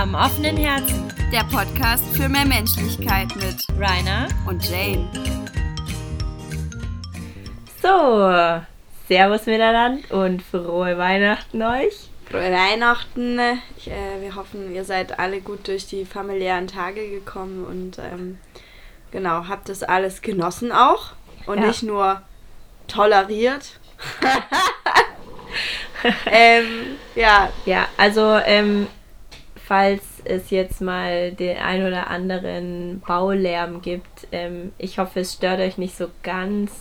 [0.00, 1.12] Am offenen Herzen.
[1.32, 5.10] Der Podcast für mehr Menschlichkeit mit Rainer und Jane.
[7.82, 8.62] So,
[9.08, 12.10] Servus miteinander und frohe Weihnachten euch.
[12.30, 13.40] Frohe Weihnachten.
[13.76, 18.38] Ich, äh, wir hoffen, ihr seid alle gut durch die familiären Tage gekommen und ähm,
[19.10, 21.14] genau, habt das alles genossen auch
[21.46, 21.66] und Ja.
[21.66, 22.22] nicht nur
[22.86, 23.80] toleriert.
[26.30, 28.86] ähm, ja, Ja, also ähm,
[29.68, 35.60] falls es jetzt mal den ein oder anderen Baulärm gibt, ähm, ich hoffe, es stört
[35.60, 36.72] euch nicht so ganz.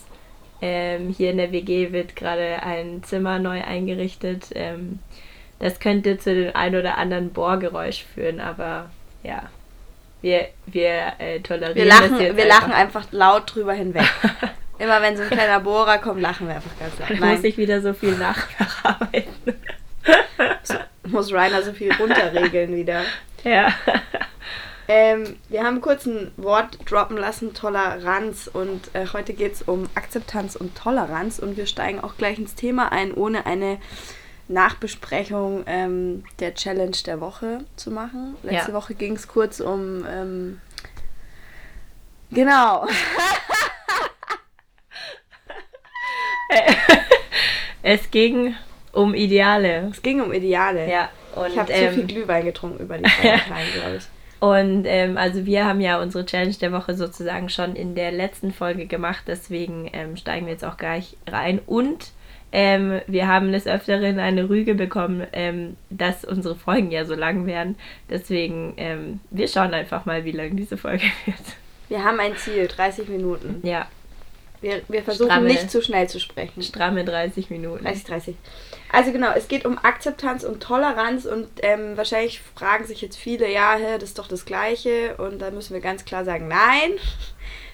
[0.62, 4.46] Ähm, hier in der WG wird gerade ein Zimmer neu eingerichtet.
[4.56, 5.00] Ähm,
[5.60, 8.90] das könnte zu dem ein oder anderen Bohrgeräusch führen, aber
[9.22, 9.44] ja,
[10.22, 12.62] wir, wir äh, tolerieren wir das lachen, jetzt wir einfach.
[12.62, 14.10] lachen einfach laut drüber hinweg.
[14.80, 17.10] Immer wenn so ein kleiner Bohrer kommt, lachen wir einfach ganz laut.
[17.10, 19.56] Dann muss ich wieder so viel nach nacharbeiten.
[21.12, 23.04] Muss Rainer so viel runterregeln wieder.
[23.44, 23.74] ja.
[24.90, 28.50] Ähm, wir haben kurz ein Wort droppen lassen, Toleranz.
[28.52, 31.40] Und äh, heute geht es um Akzeptanz und Toleranz.
[31.40, 33.80] Und wir steigen auch gleich ins Thema ein, ohne eine
[34.48, 38.38] Nachbesprechung ähm, der Challenge der Woche zu machen.
[38.44, 38.78] Letzte Ja.
[38.78, 40.06] Woche ging es kurz um...
[40.10, 40.62] Ähm,
[42.32, 42.88] genau.
[47.90, 48.54] Es ging
[48.98, 49.90] um Ideale.
[49.92, 50.90] Es ging um Ideale.
[50.90, 51.10] Ja.
[51.36, 54.04] Und, ich habe ähm, zu viel Glühwein getrunken über die Feiertage, glaube ich.
[54.40, 58.54] Und ähm, also wir haben ja unsere Challenge der Woche sozusagen schon in der letzten
[58.54, 61.60] Folge gemacht, deswegen ähm, steigen wir jetzt auch gleich rein.
[61.66, 62.12] Und
[62.52, 67.46] ähm, wir haben des Öfteren eine Rüge bekommen, ähm, dass unsere Folgen ja so lang
[67.46, 67.78] werden.
[68.10, 71.38] Deswegen, ähm, wir schauen einfach mal, wie lang diese Folge wird.
[71.90, 73.62] Wir haben ein Ziel, 30 Minuten.
[73.64, 73.88] Ja,
[74.62, 75.48] Wir, wir versuchen Stramme.
[75.48, 76.62] nicht zu schnell zu sprechen.
[76.62, 77.84] stramme 30 Minuten.
[77.84, 78.36] 30, 30.
[78.92, 83.52] Also genau, es geht um Akzeptanz und Toleranz und ähm, wahrscheinlich fragen sich jetzt viele,
[83.52, 86.94] ja, hä, das ist doch das Gleiche und da müssen wir ganz klar sagen, nein.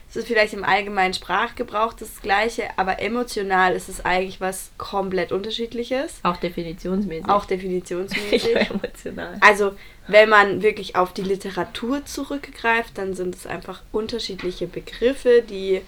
[0.09, 5.31] Es ist vielleicht im allgemeinen Sprachgebrauch das Gleiche, aber emotional ist es eigentlich was komplett
[5.31, 6.19] Unterschiedliches.
[6.21, 7.27] Auch definitionsmäßig.
[7.27, 8.55] Auch definitionsmäßig.
[8.69, 9.37] emotional.
[9.41, 9.71] Also,
[10.07, 15.81] wenn man wirklich auf die Literatur zurückgreift, dann sind es einfach unterschiedliche Begriffe, die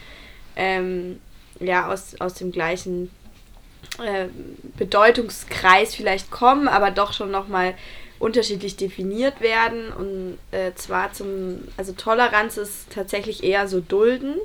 [0.56, 1.20] ähm,
[1.60, 3.12] ja aus, aus dem gleichen
[4.04, 4.28] äh,
[4.78, 7.74] Bedeutungskreis vielleicht kommen, aber doch schon nochmal
[8.20, 9.92] unterschiedlich definiert werden.
[9.92, 14.36] Und äh, zwar zum, also Toleranz ist tatsächlich eher so dulden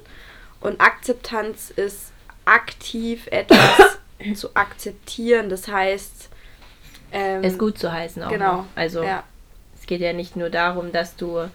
[0.61, 2.13] und Akzeptanz ist
[2.45, 3.99] aktiv etwas
[4.35, 5.49] zu akzeptieren.
[5.49, 6.31] Das heißt,
[7.13, 8.31] ähm, Es gut zu heißen auch.
[8.31, 8.57] Genau.
[8.59, 8.67] Noch.
[8.75, 9.25] Also ja.
[9.79, 11.49] es geht ja nicht nur darum, dass du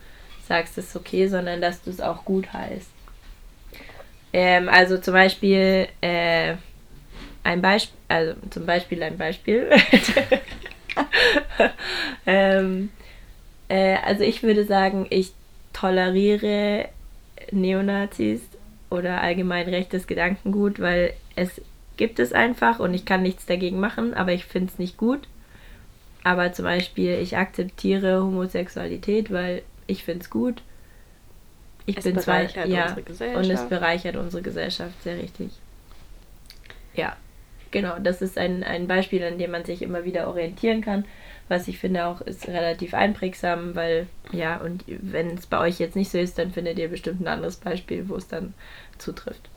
[0.47, 2.90] sagst, es ist okay, sondern dass du es auch gut heißt.
[4.34, 6.56] Ähm, also zum Beispiel äh,
[7.45, 9.69] ein Beispiel, also zum Beispiel ein Beispiel.
[12.25, 12.89] ähm,
[13.69, 15.31] äh, also ich würde sagen, ich
[15.72, 16.89] toleriere
[17.51, 18.41] Neonazis
[18.89, 21.61] oder allgemein rechtes Gedankengut, weil es
[21.97, 25.27] gibt es einfach und ich kann nichts dagegen machen, aber ich finde es nicht gut.
[26.23, 30.63] Aber zum Beispiel, ich akzeptiere Homosexualität, weil ich finde es gut.
[31.85, 33.45] Ich Es bin zwar, ja, unsere Gesellschaft.
[33.45, 35.51] und es bereichert unsere Gesellschaft sehr richtig.
[36.95, 37.16] Ja,
[37.75, 41.03] genau, das ist ein, ein Beispiel, an dem man sich immer wieder orientieren kann,
[41.50, 45.97] was ich finde auch ist relativ einprägsam, weil, ja, und wenn es bei euch jetzt
[45.97, 48.53] nicht so ist, dann findet ihr bestimmt ein anderes Beispiel, wo es dann
[48.97, 49.50] zutrifft.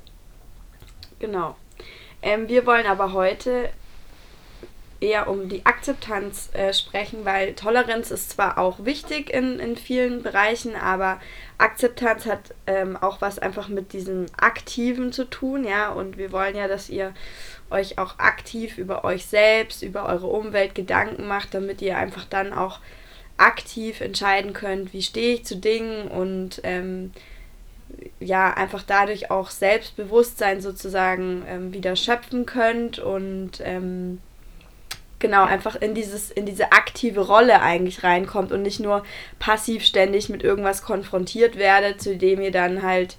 [1.21, 1.55] Genau.
[2.21, 3.69] Ähm, wir wollen aber heute
[5.01, 10.25] eher um die Akzeptanz äh, sprechen, weil Toleranz ist zwar auch wichtig in, in vielen
[10.25, 11.21] Bereichen, aber
[11.57, 16.57] Akzeptanz hat ähm, auch was einfach mit diesem Aktiven zu tun, ja, und wir wollen
[16.57, 17.15] ja, dass ihr
[17.71, 22.53] euch auch aktiv über euch selbst, über eure Umwelt Gedanken macht, damit ihr einfach dann
[22.53, 22.81] auch
[23.37, 27.13] aktiv entscheiden könnt, wie stehe ich zu Dingen und ähm,
[28.21, 34.21] ja, einfach dadurch auch Selbstbewusstsein sozusagen ähm, wieder schöpfen könnt und ähm,
[35.19, 39.05] genau einfach in dieses in diese aktive Rolle eigentlich reinkommt und nicht nur
[39.39, 43.17] passiv ständig mit irgendwas konfrontiert werdet, zu dem ihr dann halt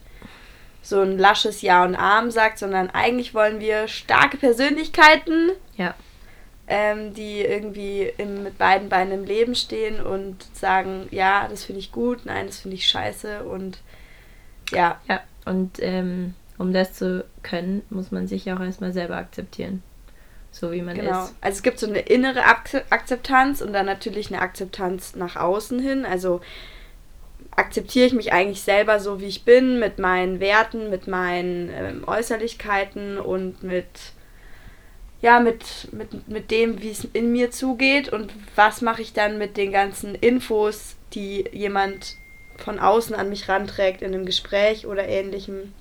[0.82, 5.94] so ein lasches Ja und Arm sagt, sondern eigentlich wollen wir starke Persönlichkeiten, Ja,
[6.68, 11.80] ähm, die irgendwie im, mit beiden Beinen im Leben stehen und sagen, ja, das finde
[11.80, 13.80] ich gut, nein, das finde ich scheiße und
[14.72, 15.20] ja, ja.
[15.46, 19.82] Und ähm, um das zu können, muss man sich auch erstmal selber akzeptieren.
[20.52, 21.24] So wie man Genau.
[21.24, 21.36] ist.
[21.42, 25.80] Also es gibt so eine innere Akze- Akzeptanz und dann natürlich eine Akzeptanz nach außen
[25.80, 26.06] hin.
[26.06, 26.42] Also
[27.60, 32.04] akzeptiere ich mich eigentlich selber so, wie ich bin, mit meinen Werten, mit meinen ähm,
[32.08, 33.86] Äußerlichkeiten und mit
[35.22, 39.38] ja, mit, mit, mit dem, wie es in mir zugeht und was mache ich dann
[39.38, 42.16] mit den ganzen Infos, die jemand
[42.58, 45.74] von außen an mich ranträgt in einem Gespräch oder ähnlichem.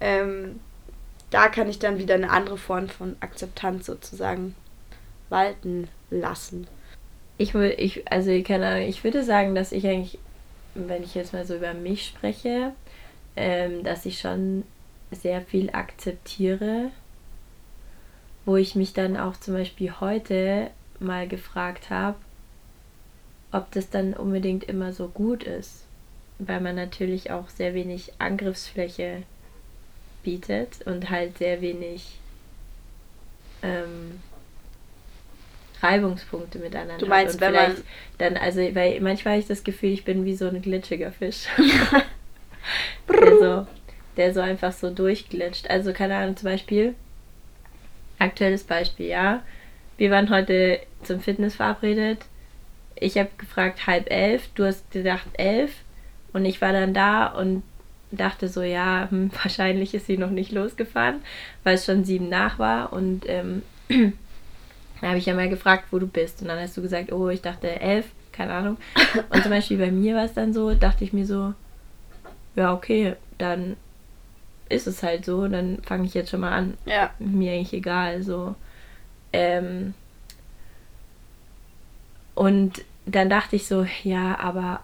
[0.00, 0.60] Ähm,
[1.30, 4.54] da kann ich dann wieder eine andere Form von Akzeptanz sozusagen
[5.28, 6.68] walten lassen.
[7.38, 10.18] Ich würde, ich, also keine Ahnung, ich würde sagen, dass ich eigentlich,
[10.74, 12.72] wenn ich jetzt mal so über mich spreche,
[13.36, 14.64] ähm, dass ich schon
[15.10, 16.90] sehr viel akzeptiere,
[18.44, 22.16] wo ich mich dann auch zum Beispiel heute mal gefragt habe,
[23.52, 25.84] ob das dann unbedingt immer so gut ist,
[26.38, 29.22] weil man natürlich auch sehr wenig Angriffsfläche
[30.22, 32.18] bietet und halt sehr wenig
[33.62, 34.20] ähm,
[35.82, 36.98] Reibungspunkte miteinander.
[36.98, 37.76] Du meinst, wenn man
[38.18, 41.46] dann also weil manchmal habe ich das Gefühl, ich bin wie so ein glitschiger Fisch.
[43.08, 43.66] der so
[44.16, 45.70] der so einfach so durchglitscht.
[45.70, 46.94] Also keine Ahnung, zum Beispiel
[48.18, 49.42] aktuelles Beispiel, ja.
[49.96, 52.18] Wir waren heute zum Fitness verabredet.
[52.94, 55.72] Ich habe gefragt halb elf, du hast gedacht elf
[56.32, 57.62] und ich war dann da und
[58.10, 61.22] dachte so, ja, hm, wahrscheinlich ist sie noch nicht losgefahren,
[61.64, 63.62] weil es schon sieben nach war und ähm,
[65.02, 67.28] dann habe ich ja mal gefragt, wo du bist und dann hast du gesagt, oh,
[67.28, 68.76] ich dachte elf, keine Ahnung.
[69.30, 71.54] Und zum Beispiel bei mir war es dann so, dachte ich mir so,
[72.54, 73.76] ja, okay, dann
[74.68, 76.74] ist es halt so, dann fange ich jetzt schon mal an.
[76.86, 77.10] Ja.
[77.18, 78.54] Mir eigentlich egal, so.
[79.32, 79.94] Ähm,
[82.36, 84.82] und dann dachte ich so, ja, aber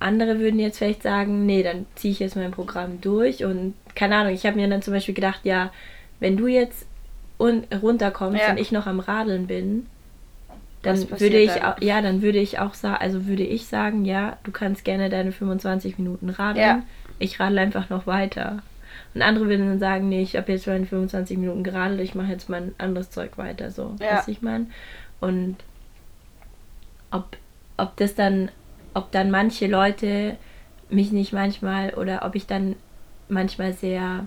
[0.00, 4.16] andere würden jetzt vielleicht sagen, nee, dann ziehe ich jetzt mein Programm durch und keine
[4.16, 5.72] Ahnung, ich habe mir dann zum Beispiel gedacht, ja,
[6.20, 6.86] wenn du jetzt
[7.40, 8.50] runterkommst ja.
[8.50, 9.86] und ich noch am Radeln bin,
[10.82, 11.62] dann würde ich dann?
[11.64, 15.10] Auch, ja, dann würde ich auch sagen, also würde ich sagen, ja, du kannst gerne
[15.10, 16.66] deine 25 Minuten radeln.
[16.66, 16.82] Ja.
[17.18, 18.62] Ich radle einfach noch weiter.
[19.14, 22.30] Und andere würden dann sagen, nee, ich habe jetzt schon 25 Minuten geradelt, ich mache
[22.30, 24.18] jetzt mein anderes Zeug weiter, so, ja.
[24.18, 24.66] was ich meine.
[25.20, 25.56] Und
[27.10, 27.36] ob,
[27.76, 28.50] ob das dann,
[28.94, 30.36] ob dann manche Leute
[30.88, 32.76] mich nicht manchmal oder ob ich dann
[33.28, 34.26] manchmal sehr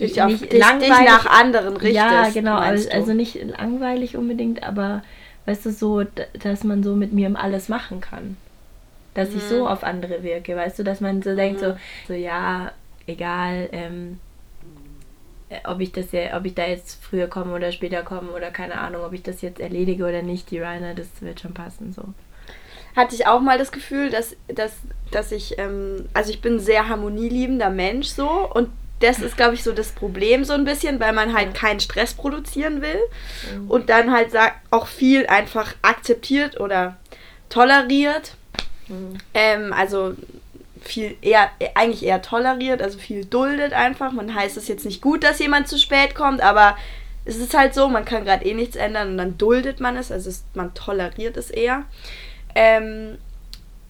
[0.00, 1.94] dich, auf, nicht dich, langweilig, dich nach anderen richtest.
[1.94, 5.02] Ja, genau, also, also nicht langweilig unbedingt, aber
[5.46, 6.02] weißt du, so,
[6.42, 8.36] dass man so mit mir alles machen kann.
[9.14, 9.36] Dass mhm.
[9.38, 9.66] ich so mhm.
[9.66, 11.76] auf andere wirke, weißt du, dass man so denkt, so, mhm.
[12.06, 12.72] so ja,
[13.06, 14.20] egal, ähm,
[15.48, 18.50] äh, ob ich das ja, ob ich da jetzt früher komme oder später komme oder
[18.50, 21.92] keine Ahnung, ob ich das jetzt erledige oder nicht, die Rainer, das wird schon passen
[21.92, 22.02] so.
[22.94, 24.72] Hatte ich auch mal das Gefühl, dass, dass,
[25.10, 28.68] dass ich, ähm, also ich bin ein sehr harmonieliebender Mensch so und
[29.00, 32.14] das ist, glaube ich, so das Problem so ein bisschen, weil man halt keinen Stress
[32.14, 33.00] produzieren will
[33.54, 33.70] mhm.
[33.70, 34.32] und dann halt
[34.70, 36.96] auch viel einfach akzeptiert oder
[37.48, 38.34] toleriert.
[38.88, 39.18] Mhm.
[39.34, 40.14] Ähm, also
[40.80, 44.12] viel eher, eigentlich eher toleriert, also viel duldet einfach.
[44.12, 46.76] Man heißt es jetzt nicht gut, dass jemand zu spät kommt, aber
[47.24, 50.10] es ist halt so, man kann gerade eh nichts ändern und dann duldet man es,
[50.10, 51.84] also es, man toleriert es eher.
[52.54, 53.18] Ähm,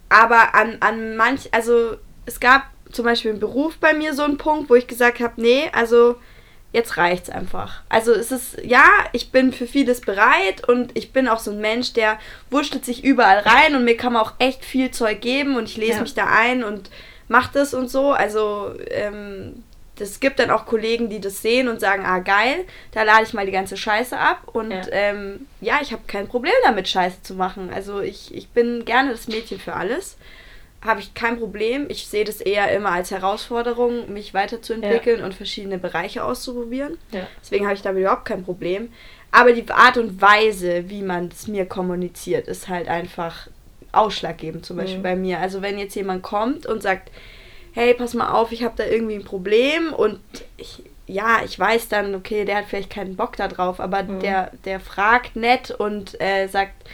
[0.08, 1.96] aber an, an manch, also
[2.26, 5.40] es gab zum Beispiel im Beruf bei mir so einen Punkt, wo ich gesagt habe,
[5.40, 6.16] nee, also
[6.72, 7.82] jetzt reicht's einfach.
[7.88, 11.60] Also es ist, ja, ich bin für vieles bereit und ich bin auch so ein
[11.60, 12.18] Mensch, der
[12.50, 15.76] wurschtelt sich überall rein und mir kann man auch echt viel Zeug geben und ich
[15.76, 16.00] lese ja.
[16.02, 16.90] mich da ein und
[17.26, 18.12] mache das und so.
[18.12, 19.64] Also ähm,
[19.96, 23.32] das gibt dann auch Kollegen, die das sehen und sagen, ah geil, da lade ich
[23.32, 27.22] mal die ganze Scheiße ab und ja, ähm, ja ich habe kein Problem damit, Scheiße
[27.22, 27.70] zu machen.
[27.74, 30.16] Also ich, ich bin gerne das Mädchen für alles
[30.80, 31.86] habe ich kein Problem.
[31.88, 35.26] Ich sehe das eher immer als Herausforderung, mich weiterzuentwickeln ja.
[35.26, 36.98] und verschiedene Bereiche auszuprobieren.
[37.10, 37.26] Ja.
[37.40, 38.90] Deswegen habe ich damit überhaupt kein Problem.
[39.30, 43.48] Aber die Art und Weise, wie man es mir kommuniziert, ist halt einfach
[43.92, 45.02] ausschlaggebend, zum Beispiel mhm.
[45.02, 45.40] bei mir.
[45.40, 47.10] Also wenn jetzt jemand kommt und sagt,
[47.72, 50.20] hey, pass mal auf, ich habe da irgendwie ein Problem und
[50.56, 54.20] ich, ja, ich weiß dann, okay, der hat vielleicht keinen Bock da drauf, aber mhm.
[54.20, 56.88] der, der fragt nett und äh, sagt,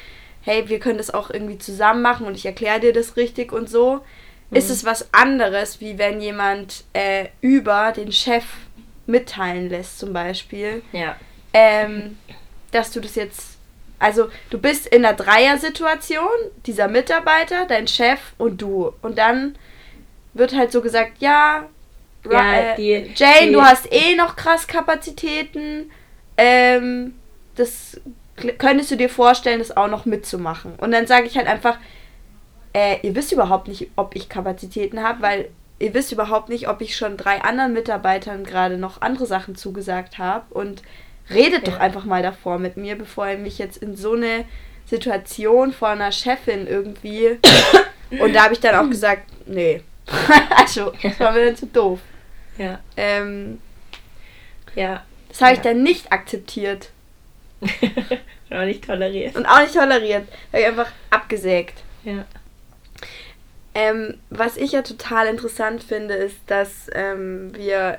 [0.45, 3.69] hey, wir können das auch irgendwie zusammen machen und ich erkläre dir das richtig und
[3.69, 4.05] so,
[4.51, 4.57] mhm.
[4.57, 8.45] ist es was anderes, wie wenn jemand äh, über den Chef
[9.07, 10.83] mitteilen lässt, zum Beispiel.
[10.93, 11.17] Ja.
[11.53, 12.19] Ähm,
[12.71, 13.59] dass du das jetzt.
[13.99, 16.29] Also, du bist in einer Dreier-Situation,
[16.67, 18.93] dieser Mitarbeiter, dein Chef und du.
[19.03, 19.57] Und dann
[20.35, 21.69] wird halt so gesagt, ja,
[22.29, 25.91] ja äh, die, Jane, die, du hast eh noch krass Kapazitäten.
[26.37, 27.15] Ähm,
[27.55, 28.01] das
[28.59, 30.75] könntest du dir vorstellen, das auch noch mitzumachen?
[30.77, 31.79] Und dann sage ich halt einfach,
[32.73, 35.49] äh, ihr wisst überhaupt nicht, ob ich Kapazitäten habe, weil
[35.79, 40.19] ihr wisst überhaupt nicht, ob ich schon drei anderen Mitarbeitern gerade noch andere Sachen zugesagt
[40.19, 40.53] habe.
[40.55, 40.83] Und
[41.31, 41.73] redet ja.
[41.73, 44.45] doch einfach mal davor mit mir, bevor ihr mich jetzt in so eine
[44.87, 47.39] Situation vor einer Chefin irgendwie.
[48.21, 49.83] Und da habe ich dann auch gesagt, nee.
[50.57, 52.01] also, das war mir dann zu doof.
[52.59, 52.79] Ja.
[52.97, 53.61] Ähm,
[54.75, 56.91] ja, Das habe ich dann nicht akzeptiert.
[58.51, 59.37] und auch nicht toleriert.
[59.37, 60.27] Und auch nicht toleriert.
[60.53, 61.83] Habe ich einfach abgesägt.
[62.05, 62.25] Ja.
[63.75, 67.99] Ähm, was ich ja total interessant finde, ist, dass ähm, wir,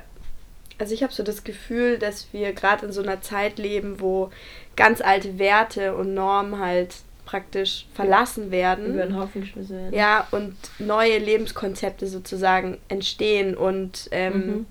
[0.78, 4.30] also ich habe so das Gefühl, dass wir gerade in so einer Zeit leben, wo
[4.74, 6.94] ganz alte Werte und Normen halt
[7.26, 8.94] praktisch verlassen werden.
[8.94, 9.94] Über den Haufen geschmissen werden.
[9.94, 14.66] Ja, und neue Lebenskonzepte sozusagen entstehen und ähm, mhm.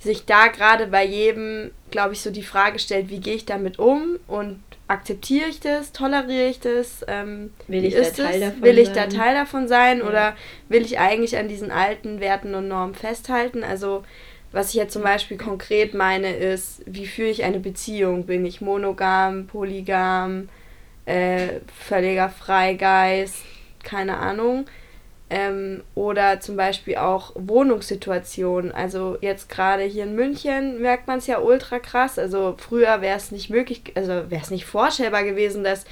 [0.00, 3.78] Sich da gerade bei jedem, glaube ich, so die Frage stellt, wie gehe ich damit
[3.78, 8.78] um und akzeptiere ich das, toleriere ich das, ähm, will ich, da Teil, davon will
[8.78, 8.94] ich sein?
[8.96, 10.04] da Teil davon sein ja.
[10.04, 10.36] oder
[10.68, 13.62] will ich eigentlich an diesen alten Werten und Normen festhalten?
[13.62, 14.02] Also
[14.52, 18.26] was ich jetzt zum Beispiel konkret meine, ist, wie führe ich eine Beziehung?
[18.26, 20.48] Bin ich monogam, polygam,
[21.04, 23.44] äh, völliger Freigeist,
[23.84, 24.66] keine Ahnung.
[25.30, 28.72] Ähm, oder zum Beispiel auch Wohnungssituationen.
[28.72, 32.18] Also jetzt gerade hier in München merkt man es ja ultra krass.
[32.18, 35.84] Also früher wäre es nicht möglich, also wäre es nicht vorstellbar gewesen, dass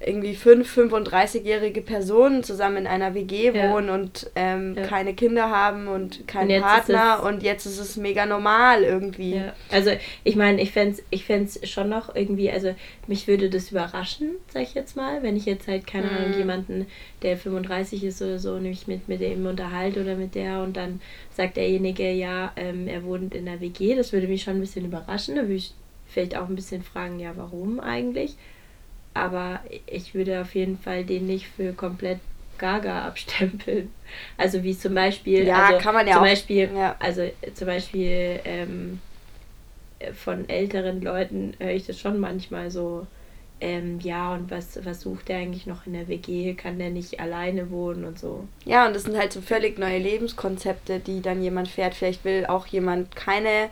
[0.00, 3.94] irgendwie fünf, 35-jährige Personen zusammen in einer WG wohnen ja.
[3.94, 4.86] und ähm, ja.
[4.86, 9.36] keine Kinder haben und keinen und Partner und jetzt ist es mega normal irgendwie.
[9.36, 9.54] Ja.
[9.72, 9.90] Also
[10.22, 12.76] ich meine, ich fände es ich fänd's schon noch irgendwie, also
[13.08, 16.16] mich würde das überraschen, sag ich jetzt mal, wenn ich jetzt halt, keine mhm.
[16.16, 16.86] Ahnung, jemanden,
[17.22, 21.00] der 35 ist oder so, nämlich mit, mit dem unterhalte oder mit der und dann
[21.34, 24.84] sagt derjenige, ja, ähm, er wohnt in der WG, das würde mich schon ein bisschen
[24.84, 25.74] überraschen, da würde ich
[26.06, 28.36] vielleicht auch ein bisschen fragen, ja, warum eigentlich?
[29.18, 32.20] Aber ich würde auf jeden Fall den nicht für komplett
[32.58, 33.92] gaga abstempeln.
[34.36, 36.96] Also wie zum Beispiel, ja, also kann man ja zum auch, Beispiel, ja.
[36.98, 37.22] also
[37.54, 39.00] zum Beispiel ähm,
[40.14, 43.06] von älteren Leuten höre ich das schon manchmal so,
[43.60, 46.54] ähm, ja, und was, was sucht der eigentlich noch in der WG?
[46.54, 48.46] Kann der nicht alleine wohnen und so?
[48.64, 51.94] Ja, und das sind halt so völlig neue Lebenskonzepte, die dann jemand fährt.
[51.94, 53.68] Vielleicht will auch jemand keine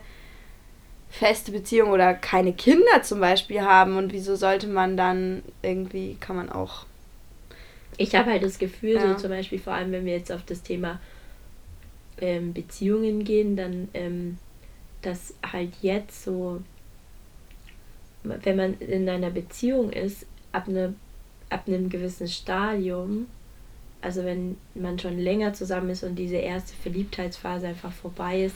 [1.17, 6.35] feste Beziehung oder keine Kinder zum Beispiel haben und wieso sollte man dann irgendwie, kann
[6.35, 6.85] man auch.
[7.97, 9.07] Ich habe halt das Gefühl, ja.
[9.07, 10.99] so zum Beispiel vor allem, wenn wir jetzt auf das Thema
[12.21, 14.37] ähm, Beziehungen gehen, dann, ähm,
[15.01, 16.61] dass halt jetzt so,
[18.23, 20.93] wenn man in einer Beziehung ist, ab, ne,
[21.49, 23.25] ab einem gewissen Stadium,
[24.01, 28.55] also wenn man schon länger zusammen ist und diese erste Verliebtheitsphase einfach vorbei ist,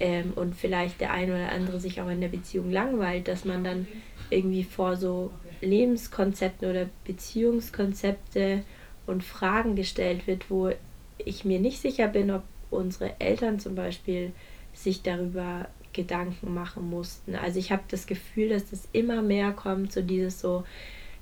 [0.00, 3.64] ähm, und vielleicht der eine oder andere sich auch in der Beziehung langweilt, dass man
[3.64, 3.86] dann
[4.30, 8.62] irgendwie vor so Lebenskonzepten oder Beziehungskonzepte
[9.06, 10.70] und Fragen gestellt wird, wo
[11.18, 14.32] ich mir nicht sicher bin, ob unsere Eltern zum Beispiel
[14.74, 17.34] sich darüber Gedanken machen mussten.
[17.34, 20.64] Also ich habe das Gefühl, dass das immer mehr kommt, so dieses so,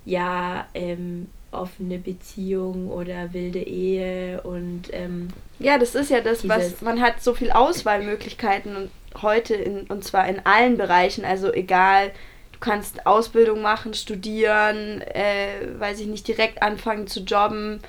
[0.04, 6.82] ja, ähm, offene Beziehung oder wilde Ehe und ähm, ja, das ist ja das, was
[6.82, 8.90] man hat so viel Auswahlmöglichkeiten und
[9.22, 12.12] heute in, und zwar in allen Bereichen, also egal,
[12.52, 17.80] du kannst Ausbildung machen, studieren, äh, weiß ich nicht, direkt anfangen zu jobben.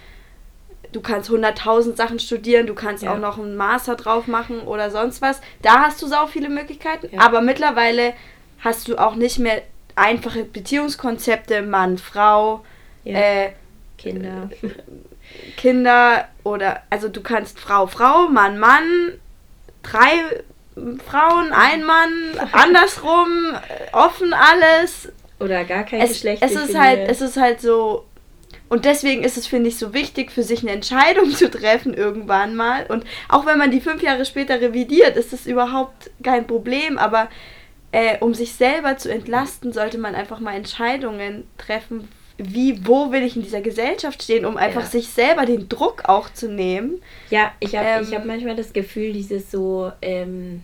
[0.94, 3.14] Du kannst 100.000 Sachen studieren, du kannst ja.
[3.14, 5.42] auch noch einen Master drauf machen oder sonst was.
[5.62, 7.22] Da hast du sau viele Möglichkeiten, ja.
[7.22, 8.14] aber mittlerweile
[8.60, 9.62] hast du auch nicht mehr
[9.96, 12.64] einfache Beziehungskonzepte, Mann, Frau,
[13.12, 13.18] ja.
[13.20, 13.50] Äh,
[13.98, 14.50] Kinder.
[15.58, 19.14] Kinder oder, also du kannst Frau, Frau, Mann, Mann,
[19.84, 20.44] drei
[21.06, 22.12] Frauen, ein Mann,
[22.52, 23.56] andersrum,
[23.92, 25.12] offen alles.
[25.40, 26.44] Oder gar kein es, Geschlecht.
[26.44, 28.06] Es ist halt, es ist halt so.
[28.70, 32.56] Und deswegen ist es, finde ich, so wichtig, für sich eine Entscheidung zu treffen irgendwann
[32.56, 32.86] mal.
[32.88, 36.98] Und auch wenn man die fünf Jahre später revidiert, ist das überhaupt kein Problem.
[36.98, 37.30] Aber
[37.92, 43.24] äh, um sich selber zu entlasten, sollte man einfach mal Entscheidungen treffen, wie, wo will
[43.24, 44.88] ich in dieser Gesellschaft stehen, um einfach ja.
[44.88, 47.02] sich selber den Druck auch zu nehmen.
[47.30, 50.64] Ja, ich habe ähm, hab manchmal das Gefühl, dieses so, ähm,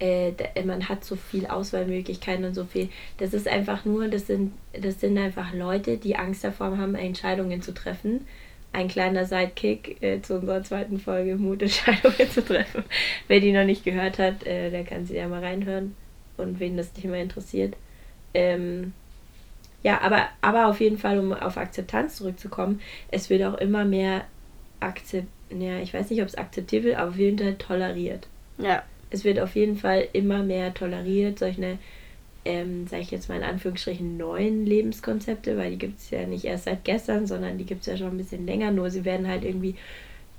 [0.00, 0.32] äh,
[0.64, 2.88] man hat so viel Auswahlmöglichkeiten und so viel.
[3.18, 7.62] Das ist einfach nur, das sind, das sind einfach Leute, die Angst davor haben, Entscheidungen
[7.62, 8.26] zu treffen.
[8.72, 12.84] Ein kleiner Sidekick äh, zu unserer zweiten Folge, Mut, Entscheidungen zu treffen.
[13.28, 15.94] Wer die noch nicht gehört hat, äh, der kann sie ja mal reinhören.
[16.38, 17.74] Und wen das nicht mehr interessiert.
[18.32, 18.94] Ähm,
[19.82, 24.24] ja, aber, aber auf jeden Fall, um auf Akzeptanz zurückzukommen, es wird auch immer mehr
[24.80, 28.28] akzept, ja, ich weiß nicht, ob es akzeptiert wird, aber auf jeden Fall toleriert.
[28.58, 28.82] Ja.
[29.10, 31.78] Es wird auf jeden Fall immer mehr toleriert, solche,
[32.44, 36.44] ähm, sage ich jetzt mal in Anführungsstrichen, neuen Lebenskonzepte, weil die gibt es ja nicht
[36.44, 39.28] erst seit gestern, sondern die gibt es ja schon ein bisschen länger, nur sie werden
[39.28, 39.76] halt irgendwie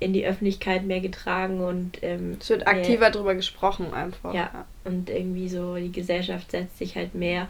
[0.00, 4.34] in die Öffentlichkeit mehr getragen und ähm, es wird aktiver mehr, drüber gesprochen einfach.
[4.34, 7.48] Ja, ja, und irgendwie so die Gesellschaft setzt sich halt mehr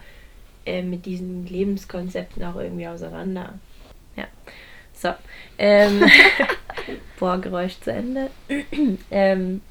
[0.65, 3.53] äh, mit diesen Lebenskonzepten auch irgendwie auseinander.
[4.15, 4.25] Ja.
[4.93, 5.13] So.
[5.57, 6.03] Ähm,
[7.19, 8.29] Bohrgeräusch zu Ende.
[9.11, 9.61] ähm,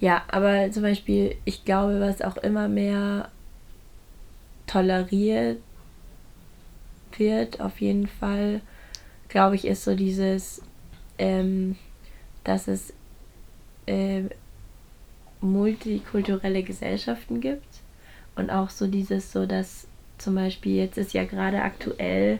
[0.00, 3.30] Ja, aber zum Beispiel, ich glaube, was auch immer mehr
[4.66, 5.58] toleriert
[7.16, 8.60] wird, auf jeden Fall,
[9.28, 10.60] glaube ich, ist so dieses,
[11.18, 11.76] ähm,
[12.42, 12.92] dass es
[13.86, 14.24] äh,
[15.40, 17.73] multikulturelle Gesellschaften gibt
[18.36, 19.86] und auch so dieses, so dass
[20.18, 22.38] zum Beispiel jetzt ist ja gerade aktuell,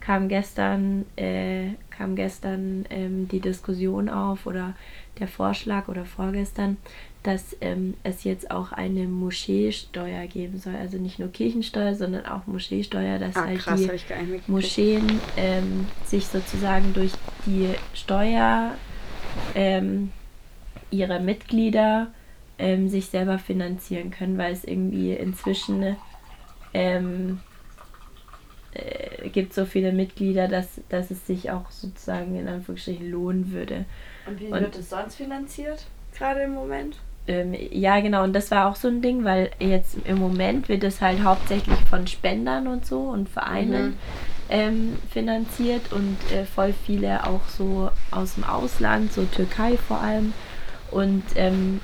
[0.00, 4.74] kam gestern, äh, kam gestern ähm, die Diskussion auf oder
[5.18, 6.76] der Vorschlag oder vorgestern,
[7.22, 10.76] dass ähm, es jetzt auch eine Moscheesteuer geben soll.
[10.76, 16.26] Also nicht nur Kirchensteuer, sondern auch Moscheesteuer, dass ah, halt krass, die Moscheen ähm, sich
[16.26, 17.12] sozusagen durch
[17.44, 18.74] die Steuer
[19.56, 20.12] ähm,
[20.92, 22.12] ihrer Mitglieder
[22.58, 25.96] ähm, sich selber finanzieren können, weil es irgendwie inzwischen
[26.74, 27.40] ähm,
[28.72, 33.84] äh, gibt so viele Mitglieder, dass, dass es sich auch sozusagen in Anführungsstrichen lohnen würde.
[34.26, 35.86] Und wie und, wird es sonst finanziert,
[36.16, 36.96] gerade im Moment?
[37.28, 40.84] Ähm, ja, genau, und das war auch so ein Ding, weil jetzt im Moment wird
[40.84, 43.96] es halt hauptsächlich von Spendern und so und Vereinen mhm.
[44.48, 50.34] ähm, finanziert und äh, voll viele auch so aus dem Ausland, so Türkei vor allem.
[50.92, 51.80] Und ähm,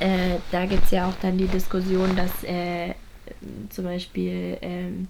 [0.00, 2.94] äh, da gibt es ja auch dann die Diskussion, dass äh,
[3.70, 5.08] zum Beispiel ähm,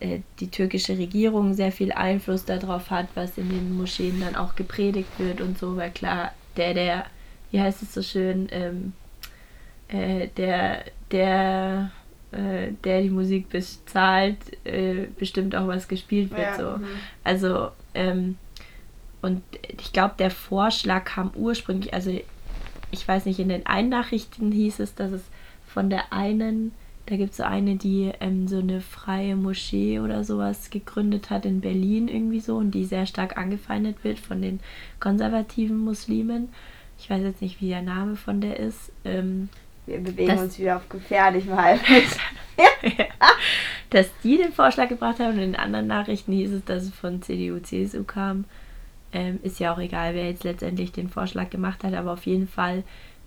[0.00, 4.56] äh, die türkische Regierung sehr viel Einfluss darauf hat, was in den Moscheen dann auch
[4.56, 7.06] gepredigt wird und so, weil klar, der, der,
[7.50, 8.92] wie heißt es so schön, ähm,
[9.88, 11.90] äh, der, der,
[12.32, 16.40] äh, der die Musik bezahlt, äh, bestimmt auch was gespielt wird.
[16.40, 16.78] Ja, so.
[16.78, 16.86] Mhm.
[17.22, 18.38] Also, ähm,
[19.22, 19.42] und
[19.78, 22.10] ich glaube, der Vorschlag kam ursprünglich, also
[22.94, 25.22] ich weiß nicht, in den einen Nachrichten hieß es, dass es
[25.66, 26.72] von der einen
[27.06, 31.44] da gibt es so eine, die ähm, so eine freie Moschee oder sowas gegründet hat
[31.44, 34.60] in Berlin irgendwie so und die sehr stark angefeindet wird von den
[35.00, 36.48] konservativen Muslimen.
[36.98, 38.90] Ich weiß jetzt nicht, wie der Name von der ist.
[39.04, 39.50] Ähm,
[39.84, 42.20] Wir bewegen dass, uns wieder auf gefährlichem Halbwissen.
[42.56, 43.06] ja,
[43.90, 47.20] dass die den Vorschlag gebracht haben und in anderen Nachrichten hieß es, dass es von
[47.20, 48.46] CDU, CSU kam.
[49.14, 52.48] Ähm, ist ja auch egal, wer jetzt letztendlich den Vorschlag gemacht hat, aber auf jeden
[52.48, 52.82] Fall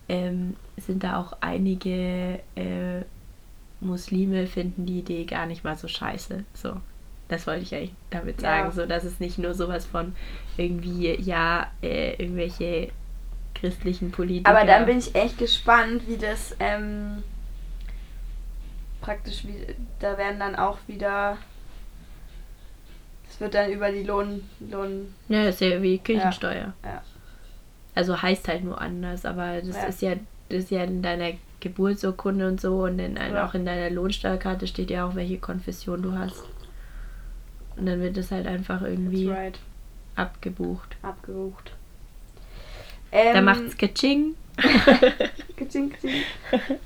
[0.10, 3.02] ähm, sind da auch einige äh,
[3.80, 6.44] Muslime finden die Idee gar nicht mal so scheiße.
[6.54, 6.78] So,
[7.28, 8.68] das wollte ich eigentlich damit sagen.
[8.68, 8.72] Ja.
[8.72, 10.16] So, dass es nicht nur sowas von
[10.58, 12.90] irgendwie, ja, äh, irgendwelche
[13.54, 14.50] christlichen Politiker.
[14.50, 17.24] Aber dann bin ich echt gespannt, wie das ähm,
[19.02, 21.38] praktisch, wie, da werden dann auch wieder.
[23.38, 24.42] Es wird dann über die Lohn.
[24.60, 26.74] Lohn ja, das ist ja wie Kirchensteuer.
[26.84, 26.90] Ja.
[26.90, 27.02] ja.
[27.94, 29.84] Also heißt halt nur anders, aber das ja.
[29.84, 30.16] ist ja
[30.50, 33.46] das ist ja in deiner Geburtsurkunde und so und in, ja.
[33.46, 36.44] auch in deiner Lohnsteuerkarte steht ja auch, welche Konfession du hast.
[37.76, 39.60] Und dann wird es halt einfach irgendwie right.
[40.16, 40.96] abgebucht.
[41.04, 41.74] Abgebucht.
[43.12, 44.36] Ähm, da macht's Kaching.
[45.56, 46.24] Kaching, Kaching.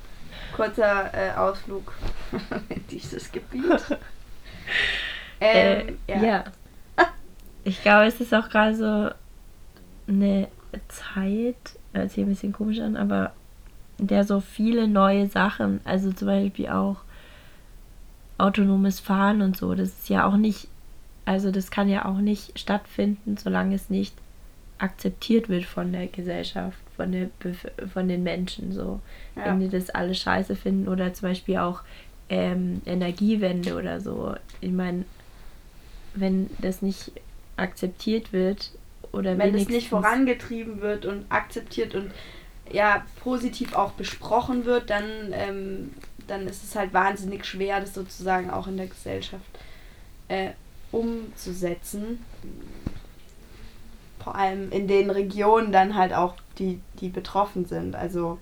[0.56, 1.94] Kurzer äh, Ausflug
[2.68, 3.80] in dieses Gebiet.
[5.42, 6.22] Ähm, äh, ja.
[6.22, 6.44] ja.
[7.64, 9.10] Ich glaube, es ist auch gerade so
[10.08, 10.48] eine
[10.88, 13.32] Zeit, hört sich ein bisschen komisch an, aber
[13.98, 16.96] der so viele neue Sachen, also zum Beispiel auch
[18.38, 20.66] autonomes Fahren und so, das ist ja auch nicht,
[21.24, 24.14] also das kann ja auch nicht stattfinden, solange es nicht
[24.78, 27.28] akzeptiert wird von der Gesellschaft, von, der,
[27.92, 29.00] von den Menschen so.
[29.36, 29.46] Ja.
[29.46, 31.82] Wenn die das alle scheiße finden oder zum Beispiel auch
[32.28, 34.34] ähm, Energiewende oder so.
[34.60, 35.04] Ich meine,
[36.14, 37.12] wenn das nicht
[37.56, 38.72] akzeptiert wird
[39.12, 42.10] oder wenn es nicht vorangetrieben wird und akzeptiert und
[42.70, 45.92] ja positiv auch besprochen wird, dann, ähm,
[46.26, 49.44] dann ist es halt wahnsinnig schwer, das sozusagen auch in der Gesellschaft
[50.28, 50.50] äh,
[50.90, 52.24] umzusetzen.
[54.22, 57.96] Vor allem in den Regionen dann halt auch, die, die betroffen sind.
[57.96, 58.38] Also,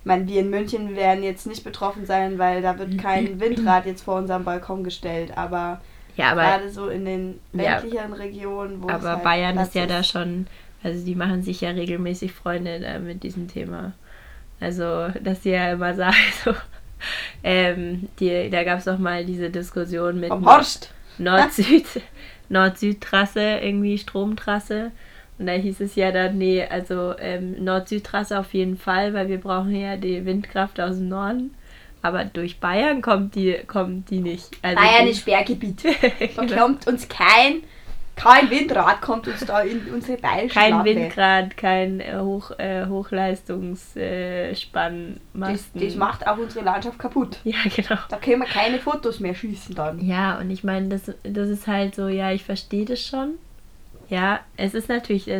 [0.00, 3.86] ich meine, wir in München werden jetzt nicht betroffen sein, weil da wird kein Windrad
[3.86, 5.80] jetzt vor unserem Balkon gestellt, aber,
[6.16, 9.82] ja, aber gerade so in den ländlicheren ja, Regionen, wo Aber halt Bayern ist ja
[9.82, 10.46] ist, da schon
[10.84, 13.94] also die machen sich ja regelmäßig Freunde äh, mit diesem Thema.
[14.60, 16.54] Also, dass sie ja immer sagen, so,
[17.42, 20.30] ähm, die, da gab es auch mal diese Diskussion mit
[21.18, 22.02] Nord-Süd,
[22.50, 24.92] Nord-Süd-Trasse, irgendwie Stromtrasse.
[25.38, 29.40] Und da hieß es ja dann, nee, also ähm, Nord-Süd-Trasse auf jeden Fall, weil wir
[29.40, 31.54] brauchen ja die Windkraft aus dem Norden.
[32.04, 34.50] Aber durch Bayern kommt die, kommt die nicht.
[34.60, 35.82] Also Bayern ist Sperrgebiet.
[36.36, 37.62] Da kommt uns kein
[38.14, 40.94] kein Windrad kommt uns da in unsere bayerische Kein Lande.
[40.94, 45.42] Windrad, kein äh, Hoch, äh, Hochleistungsspannmasten.
[45.42, 47.38] Äh, das, das macht auch unsere Landschaft kaputt.
[47.44, 47.98] Ja, genau.
[48.08, 50.06] Da können wir keine Fotos mehr schießen dann.
[50.06, 53.34] Ja, und ich meine, das, das ist halt so, ja, ich verstehe das schon.
[54.10, 55.30] Ja, es ist natürlich,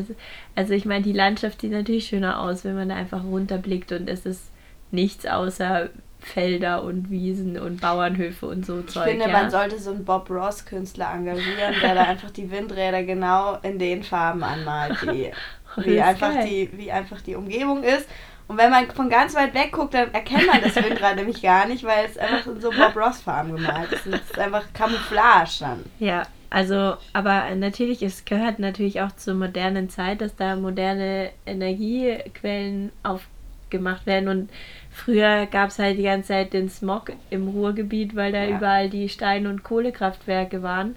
[0.56, 4.08] also ich meine, die Landschaft sieht natürlich schöner aus, wenn man da einfach runterblickt und
[4.08, 4.50] es ist
[4.90, 5.90] nichts außer
[6.26, 9.06] Felder und Wiesen und Bauernhöfe und so ich Zeug.
[9.06, 9.32] Ich finde, ja.
[9.32, 14.02] man sollte so einen Bob Ross-Künstler engagieren, der da einfach die Windräder genau in den
[14.02, 15.30] Farben anmalt, wie,
[15.76, 18.08] wie, einfach die, wie einfach die Umgebung ist.
[18.46, 21.66] Und wenn man von ganz weit weg guckt, dann erkennt man das Windrad nämlich gar
[21.66, 24.06] nicht, weil es einfach in so Bob Ross-Farben gemalt ist.
[24.06, 25.84] Es ist einfach Camouflage dann.
[25.98, 32.92] Ja, also, aber natürlich, es gehört natürlich auch zur modernen Zeit, dass da moderne Energiequellen
[33.02, 34.28] aufgemacht werden.
[34.28, 34.50] Und
[34.94, 38.56] früher gab es halt die ganze Zeit den Smog im Ruhrgebiet, weil da ja.
[38.56, 40.96] überall die Stein- und Kohlekraftwerke waren.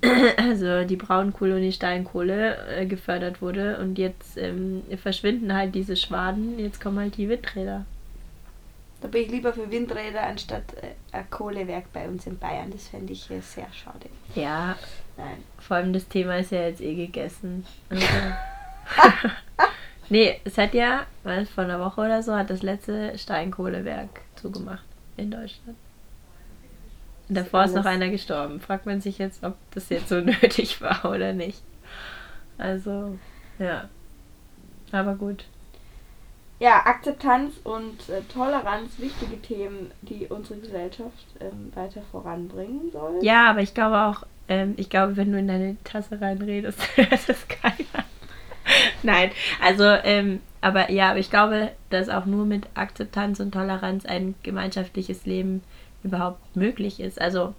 [0.36, 5.96] also die Braunkohle und die Steinkohle äh, gefördert wurde und jetzt ähm, verschwinden halt diese
[5.96, 7.84] Schwaden, jetzt kommen halt die Windräder.
[9.00, 12.70] Da bin ich lieber für Windräder anstatt äh, ein Kohlewerk bei uns in Bayern.
[12.70, 14.08] Das fände ich äh, sehr schade.
[14.34, 14.76] Ja.
[15.16, 15.38] Nein.
[15.58, 17.66] Vor allem das Thema ist ja jetzt eh gegessen.
[17.90, 18.06] Also.
[20.10, 24.84] nee, es hat ja, was, vor einer Woche oder so, hat das letzte Steinkohlewerk zugemacht
[25.16, 25.76] in Deutschland.
[27.28, 28.60] Davor ist noch einer gestorben.
[28.60, 31.62] Fragt man sich jetzt, ob das jetzt so nötig war oder nicht.
[32.56, 33.18] Also,
[33.58, 33.88] ja.
[34.92, 35.44] Aber gut.
[36.60, 43.22] Ja, Akzeptanz und äh, Toleranz, wichtige Themen, die unsere Gesellschaft ähm, weiter voranbringen sollen.
[43.22, 47.28] Ja, aber ich glaube auch, ähm, ich glaube, wenn du in deine Tasse reinredest, hört
[47.28, 48.07] es keiner.
[49.02, 49.30] Nein,
[49.60, 54.34] also, ähm, aber ja, aber ich glaube, dass auch nur mit Akzeptanz und Toleranz ein
[54.42, 55.62] gemeinschaftliches Leben
[56.02, 57.20] überhaupt möglich ist.
[57.20, 57.54] Also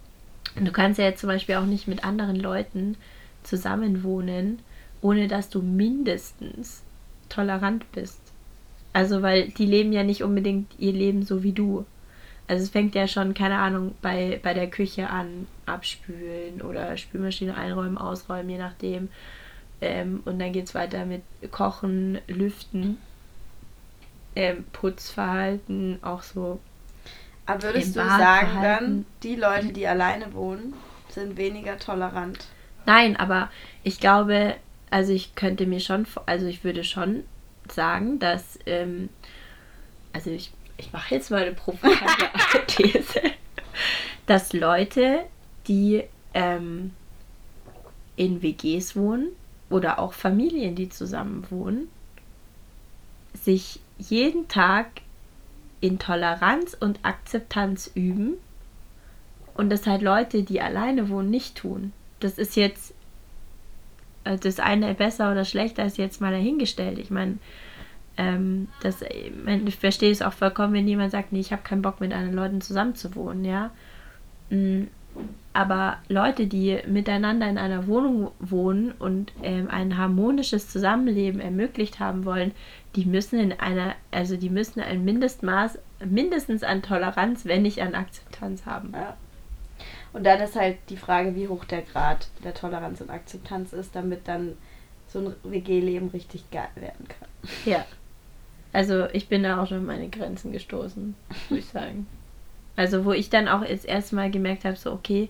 [0.55, 2.97] du kannst ja jetzt zum Beispiel auch nicht mit anderen Leuten
[3.43, 4.59] zusammenwohnen,
[5.01, 6.83] ohne dass du mindestens
[7.29, 8.19] tolerant bist.
[8.91, 11.85] Also weil die leben ja nicht unbedingt ihr Leben so wie du.
[12.47, 17.55] Also es fängt ja schon, keine Ahnung, bei, bei der Küche an, abspülen oder Spülmaschine
[17.55, 19.09] einräumen, ausräumen, je nachdem.
[19.81, 22.97] Ähm, und dann geht es weiter mit Kochen, Lüften,
[24.35, 26.59] ähm, Putzverhalten, auch so
[27.49, 30.75] aber würdest du sagen dann, die Leute, die alleine wohnen,
[31.09, 32.45] sind weniger tolerant?
[32.85, 33.49] Nein, aber
[33.83, 34.55] ich glaube,
[34.91, 37.23] also ich könnte mir schon, also ich würde schon
[37.67, 39.09] sagen, dass, ähm,
[40.13, 42.27] also ich, ich mache jetzt mal eine provokante
[42.67, 43.19] These,
[44.27, 45.21] dass Leute,
[45.67, 46.03] die
[46.35, 46.93] ähm,
[48.15, 49.29] in WGs wohnen
[49.69, 51.87] oder auch Familien, die zusammen wohnen,
[53.33, 54.87] sich jeden Tag
[55.81, 58.33] in Toleranz und Akzeptanz üben
[59.53, 61.93] und das halt Leute, die alleine wohnen, nicht tun.
[62.19, 62.93] Das ist jetzt
[64.23, 66.99] äh, das eine besser oder schlechter ist jetzt mal dahingestellt.
[66.99, 67.37] Ich meine,
[68.17, 69.01] ähm, das,
[69.65, 72.35] ich verstehe es auch vollkommen, wenn jemand sagt, nee, ich habe keinen Bock mit anderen
[72.35, 73.71] Leuten zusammenzuwohnen, ja.
[75.51, 82.23] Aber Leute, die miteinander in einer Wohnung wohnen und ähm, ein harmonisches Zusammenleben ermöglicht haben
[82.23, 82.51] wollen,
[82.95, 87.95] die müssen in einer, also die müssen ein Mindestmaß, mindestens an Toleranz, wenn nicht an
[87.95, 88.91] Akzeptanz haben.
[88.93, 89.17] Ja.
[90.13, 93.95] Und dann ist halt die Frage, wie hoch der Grad der Toleranz und Akzeptanz ist,
[93.95, 94.55] damit dann
[95.07, 97.27] so ein WG-Leben richtig geil werden kann.
[97.65, 97.85] Ja.
[98.71, 101.15] Also ich bin da auch schon meine Grenzen gestoßen,
[101.49, 102.07] würde ich sagen.
[102.79, 105.27] Also wo ich dann auch das erste Mal gemerkt habe, so okay,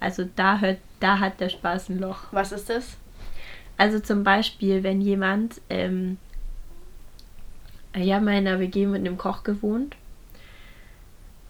[0.00, 2.24] also da hört, da hat der Spaß ein Loch.
[2.32, 2.96] Was ist das?
[3.76, 6.18] Also zum Beispiel, wenn jemand, ähm,
[7.94, 9.94] ich habe mal in einer WG mit einem Koch gewohnt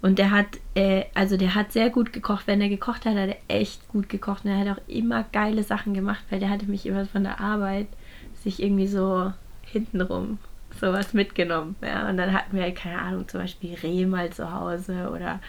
[0.02, 2.46] und der hat, äh, also der hat sehr gut gekocht.
[2.46, 4.44] Wenn er gekocht hat, hat er echt gut gekocht.
[4.44, 7.40] Und er hat auch immer geile Sachen gemacht, weil der hatte mich immer von der
[7.40, 7.87] Arbeit
[8.34, 9.32] sich irgendwie so
[9.62, 10.37] hintenrum
[10.78, 11.76] sowas mitgenommen.
[11.82, 12.08] Ja?
[12.08, 15.40] Und dann hatten wir halt, keine Ahnung, zum Beispiel Reh mal zu Hause oder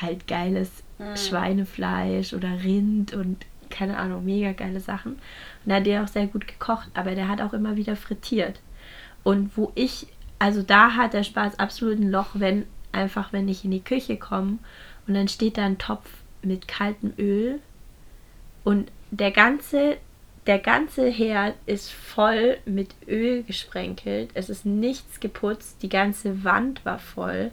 [0.00, 1.16] halt geiles mhm.
[1.16, 5.12] Schweinefleisch oder Rind und keine Ahnung, mega geile Sachen.
[5.64, 8.60] Und er hat der auch sehr gut gekocht, aber der hat auch immer wieder frittiert.
[9.22, 13.64] Und wo ich, also da hat der Spaß absolut ein Loch, wenn einfach, wenn ich
[13.64, 14.58] in die Küche komme
[15.06, 16.10] und dann steht da ein Topf
[16.42, 17.60] mit kaltem Öl
[18.64, 19.96] und der ganze,
[20.46, 24.30] der ganze Herd ist voll mit Öl gesprenkelt.
[24.34, 27.50] Es ist nichts geputzt, die ganze Wand war voll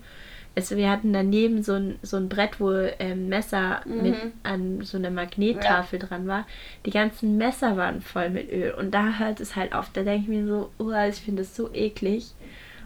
[0.58, 4.02] es, wir hatten daneben so ein, so ein Brett, wo ähm, Messer mhm.
[4.02, 6.08] mit an so einer Magnettafel ja.
[6.08, 6.48] dran war.
[6.84, 8.72] Die ganzen Messer waren voll mit Öl.
[8.72, 9.92] Und da hört es halt auf.
[9.94, 12.32] Da denke ich mir so, oh, ich finde das so eklig.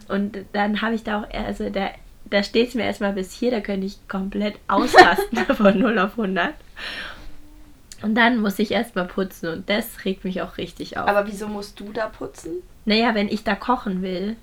[0.06, 1.88] Und dann habe ich da auch, also da,
[2.26, 6.18] da steht es mir erstmal bis hier, da könnte ich komplett ausrasten von 0 auf
[6.18, 6.52] 100.
[8.02, 11.08] Und dann muss ich erstmal putzen und das regt mich auch richtig auf.
[11.08, 12.62] Aber wieso musst du da putzen?
[12.84, 14.36] Naja, wenn ich da kochen will,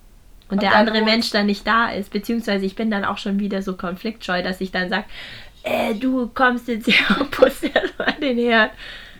[0.49, 2.11] und, und der andere Mensch dann nicht da ist.
[2.11, 5.05] Beziehungsweise ich bin dann auch schon wieder so konfliktscheu, dass ich dann sage,
[5.63, 8.71] äh, du kommst jetzt hier und putzt erstmal den Herd.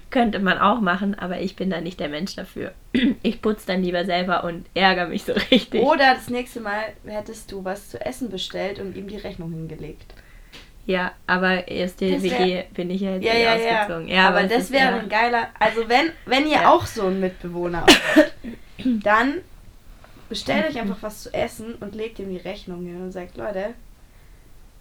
[0.10, 2.74] könnte man auch machen, aber ich bin da nicht der Mensch dafür.
[3.22, 5.84] Ich putze dann lieber selber und ärgere mich so richtig.
[5.84, 10.16] Oder das nächste Mal hättest du was zu essen bestellt und ihm die Rechnung hingelegt.
[10.90, 14.08] Ja, aber erst die WG bin ich ja jetzt ja, eh ja, ausgezogen.
[14.08, 15.50] Ja, Ja, aber es das wäre ein geiler.
[15.60, 16.72] Also wenn, wenn ihr Ja.
[16.74, 18.34] auch so einen Mitbewohner habt,
[18.84, 19.36] dann
[20.30, 23.76] bestellt euch einfach was zu essen und legt ihm die Rechnung hin und sagt, Leute,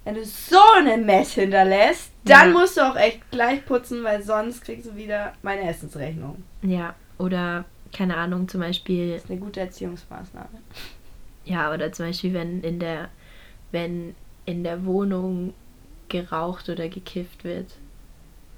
[0.05, 4.65] wenn du so eine Mess hinterlässt, dann musst du auch echt gleich putzen, weil sonst
[4.65, 6.43] kriegst du wieder meine Essensrechnung.
[6.63, 10.49] Ja, oder keine Ahnung, zum Beispiel Das ist eine gute Erziehungsmaßnahme.
[11.45, 13.11] Ja, oder zum Beispiel, wenn in der,
[13.73, 14.15] wenn
[14.47, 15.53] in der Wohnung
[16.09, 17.67] geraucht oder gekifft wird.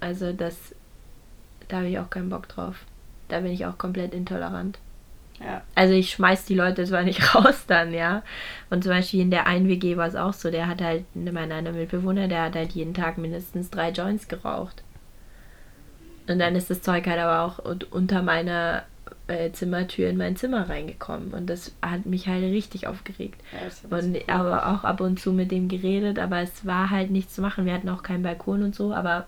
[0.00, 0.56] Also das,
[1.68, 2.84] da habe ich auch keinen Bock drauf.
[3.28, 4.78] Da bin ich auch komplett intolerant.
[5.40, 5.62] Ja.
[5.74, 8.22] Also ich schmeiß die Leute zwar nicht raus dann, ja.
[8.68, 11.50] Und zum Beispiel in der einen WG war es auch so, der hat halt, mein
[11.52, 14.82] einer Mitbewohner, der hat halt jeden Tag mindestens drei Joints geraucht.
[16.28, 18.84] Und dann ist das Zeug halt aber auch un- unter meiner
[19.30, 21.32] äh, Zimmertür in mein Zimmer reingekommen.
[21.32, 23.40] Und das hat mich halt richtig aufgeregt.
[23.52, 27.10] Ja, das Und aber auch ab und zu mit dem geredet, aber es war halt
[27.10, 27.64] nichts zu machen.
[27.64, 29.26] Wir hatten auch keinen Balkon und so, aber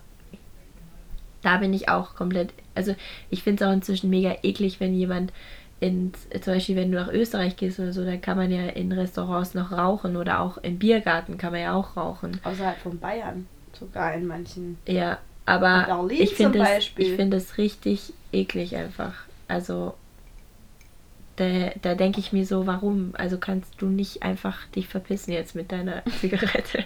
[1.43, 2.53] da bin ich auch komplett.
[2.75, 2.95] Also
[3.31, 5.33] ich finde es auch inzwischen mega eklig, wenn jemand
[5.81, 8.93] ins, zum Beispiel wenn du nach Österreich gehst oder so, dann kann man ja in
[8.93, 12.41] Restaurants noch rauchen oder auch im Biergarten kann man ja auch rauchen.
[12.45, 13.47] außerhalb von Bayern.
[13.73, 14.79] Sogar in manchen.
[14.87, 16.65] Ja, In aber ich finde
[16.97, 19.15] ich finde es richtig eklig einfach.
[19.53, 19.95] Also
[21.37, 23.11] da, da denke ich mir so, warum?
[23.12, 26.85] Also kannst du nicht einfach dich verpissen jetzt mit deiner Zigarette?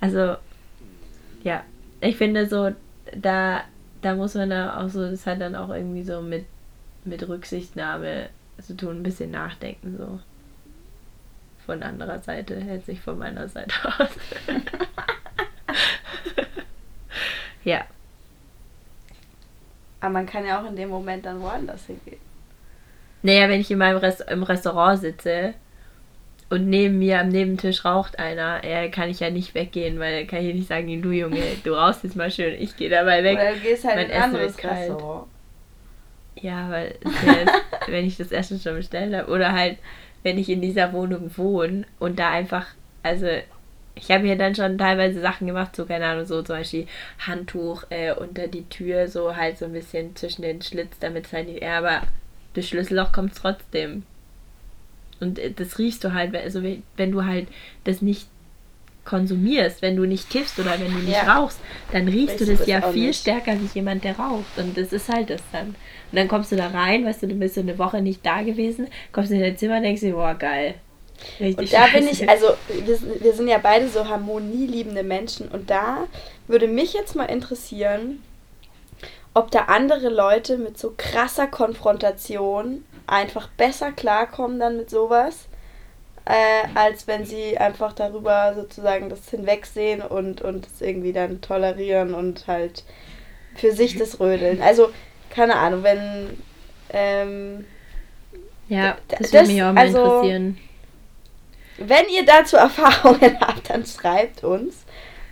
[0.00, 0.36] Also
[1.44, 1.64] ja,
[2.00, 2.70] ich finde so,
[3.14, 3.62] da
[4.00, 6.46] da muss man da auch so, das hat dann auch irgendwie so mit
[7.04, 8.30] mit Rücksichtnahme
[8.62, 10.20] zu tun, ein bisschen nachdenken so.
[11.66, 14.08] Von anderer Seite, jetzt nicht von meiner Seite aus.
[17.64, 17.84] ja.
[20.00, 22.20] Aber man kann ja auch in dem Moment dann woanders hingehen.
[23.22, 25.54] Naja, wenn ich in meinem Rest im Restaurant sitze
[26.50, 30.26] und neben mir am Nebentisch raucht einer, ja, kann ich ja nicht weggehen, weil dann
[30.28, 33.38] kann ich nicht sagen, du Junge, du rauchst jetzt mal schön, ich gehe dabei weg.
[33.38, 34.62] Oder du gehst halt Mein in ein anderes.
[34.62, 35.26] Restaurant.
[36.36, 37.52] Ja, weil jetzt,
[37.88, 39.78] wenn ich das Essen schon bestellt habe oder halt,
[40.22, 42.66] wenn ich in dieser Wohnung wohne und da einfach,
[43.02, 43.26] also
[44.00, 46.86] ich habe mir dann schon teilweise Sachen gemacht, so keine Ahnung, so zum Beispiel
[47.26, 51.32] Handtuch äh, unter die Tür, so halt so ein bisschen zwischen den Schlitz, damit es
[51.32, 52.02] halt nicht, ja, aber
[52.54, 54.04] durch Schlüsselloch kommt es trotzdem.
[55.20, 56.62] Und äh, das riechst du halt, also
[56.96, 57.48] wenn du halt
[57.84, 58.28] das nicht
[59.04, 61.38] konsumierst, wenn du nicht kiffst oder wenn du nicht Ja.
[61.38, 61.58] rauchst,
[61.92, 63.20] dann riechst du das das ja viel nicht.
[63.20, 64.58] stärker wie jemand, der raucht.
[64.58, 65.68] Und das ist halt das dann.
[65.68, 65.76] Und
[66.12, 68.86] dann kommst du da rein, weißt du, du bist so eine Woche nicht da gewesen,
[69.12, 70.74] kommst in dein Zimmer und denkst dir, boah, geil.
[71.40, 72.24] Richtig Und da bin scheiße.
[72.24, 76.06] ich, also wir, sind- wir sind ja beide so harmonieliebende Menschen und da
[76.46, 78.22] würde mich jetzt mal interessieren,
[79.34, 85.46] ob da andere Leute mit so krasser Konfrontation einfach besser klarkommen dann mit sowas,
[86.24, 92.14] äh, als wenn sie einfach darüber sozusagen das hinwegsehen und, und es irgendwie dann tolerieren
[92.14, 92.84] und halt
[93.54, 94.60] für sich das rödeln.
[94.62, 94.90] Also,
[95.30, 96.38] keine Ahnung, wenn
[96.90, 97.64] ähm,
[98.68, 100.58] Ja, das, das- würde mich auch mal also- interessieren.
[101.78, 104.84] Wenn ihr dazu Erfahrungen habt, dann schreibt uns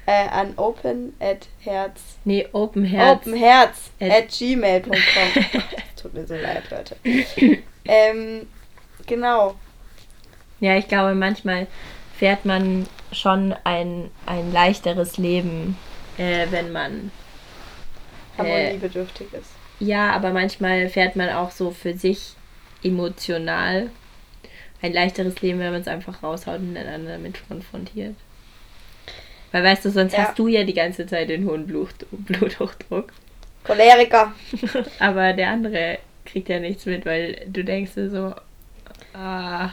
[0.06, 3.20] äh, an open at herz, Nee, Open Herz.
[3.26, 4.92] openherz At- at gmail.com.
[6.00, 6.96] Tut mir so leid, Leute.
[7.84, 8.46] ähm,
[9.06, 9.54] genau.
[10.60, 11.66] Ja, ich glaube, manchmal
[12.18, 15.76] fährt man schon ein, ein leichteres Leben,
[16.18, 17.10] äh, wenn man.
[18.38, 19.50] Äh, Harmoniebedürftig ist.
[19.80, 22.34] ja, aber manchmal fährt man auch so für sich
[22.84, 23.90] emotional
[24.82, 28.14] ein leichteres Leben, wenn man es einfach raushaut und den anderen damit konfrontiert.
[29.52, 30.24] Weil weißt du, sonst Ja.
[30.24, 33.12] hast du ja die ganze Zeit den hohen Blut, Bluthochdruck.
[33.64, 34.32] Choleriker.
[34.98, 38.34] Aber der andere kriegt ja nichts mit, weil du denkst dir so,
[39.14, 39.70] ah,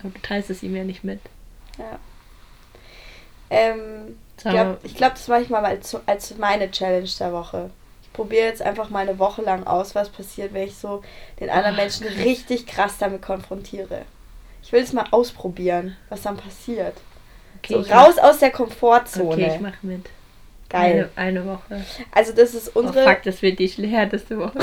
[0.00, 1.20] aber du teilst es ihm ja nicht mit.
[1.78, 1.98] Ja.
[3.50, 4.50] Ähm, ich So.
[4.50, 7.70] glaube, ich glaub, das mache ich mal als, als meine Challenge der Woche.
[8.12, 11.02] Probiere jetzt einfach mal eine Woche lang aus, was passiert, wenn ich so
[11.40, 14.02] den anderen Ah, Menschen richtig krass damit konfrontiere.
[14.62, 16.94] Ich will es mal ausprobieren, was dann passiert.
[17.58, 19.28] Okay, so raus aus der Mach, Komfortzone.
[19.32, 20.06] okay, ich mach mit.
[20.68, 21.10] Geil.
[21.16, 21.84] Eine, eine Woche.
[22.10, 23.06] Also das ist Oh unsere.
[23.08, 24.58] fuck, das wird die härteste Woche.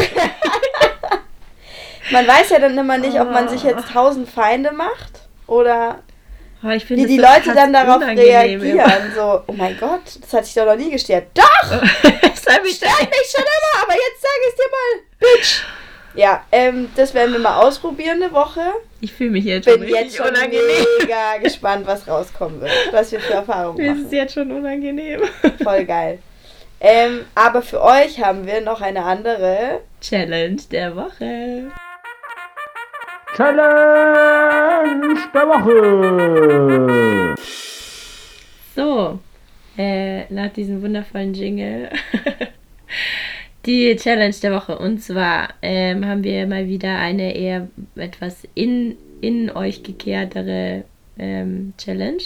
[2.12, 3.70] man weiß ja dann immer nicht, ob man sich Oh.
[3.70, 6.04] jetzt tausend Feinde macht oder Oh,
[6.76, 9.12] ich finde wie die das Leute dann darauf reagieren.
[9.16, 11.28] So, oh mein Gott, das hatte ich doch noch nie gestört.
[11.34, 11.72] Doch!
[12.64, 15.64] mich Stört mich schon immer, aber jetzt sage ich dir mal, Bitch.
[16.16, 18.62] Ja, ähm, das werden wir mal ausprobieren eine Woche.
[19.00, 20.86] Ich fühle mich jetzt schon Bin jetzt schon unangenehm.
[21.00, 22.72] mega gespannt, was rauskommen wird.
[22.92, 24.16] Was wir für Erfahrungen Mir ist es machen.
[24.16, 25.22] jetzt schon unangenehm.
[25.64, 26.20] Voll geil.
[26.82, 31.72] Ähm, aber für euch haben wir noch eine andere Challenge der Woche.
[33.36, 37.36] Challenge der Woche.
[38.76, 39.20] So,
[39.78, 41.90] äh, nach diesem wundervollen Jingle.
[43.66, 44.78] die Challenge der Woche.
[44.78, 50.84] Und zwar ähm, haben wir mal wieder eine eher etwas in, in euch gekehrtere
[51.18, 52.24] ähm, Challenge.